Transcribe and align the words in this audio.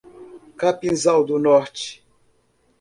Capinzal 0.57 1.23
do 1.23 1.37
Norte 1.37 2.03